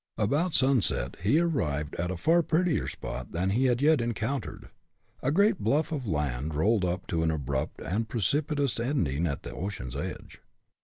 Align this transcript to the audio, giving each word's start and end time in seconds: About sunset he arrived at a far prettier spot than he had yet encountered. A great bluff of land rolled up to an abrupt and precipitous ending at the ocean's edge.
About 0.17 0.53
sunset 0.55 1.15
he 1.21 1.39
arrived 1.39 1.93
at 1.97 2.09
a 2.09 2.17
far 2.17 2.41
prettier 2.41 2.87
spot 2.87 3.33
than 3.33 3.51
he 3.51 3.65
had 3.65 3.83
yet 3.83 4.01
encountered. 4.01 4.69
A 5.21 5.29
great 5.31 5.59
bluff 5.59 5.91
of 5.91 6.07
land 6.07 6.55
rolled 6.55 6.83
up 6.83 7.05
to 7.05 7.21
an 7.21 7.29
abrupt 7.29 7.79
and 7.85 8.09
precipitous 8.09 8.79
ending 8.79 9.27
at 9.27 9.43
the 9.43 9.53
ocean's 9.53 9.95
edge. 9.95 10.41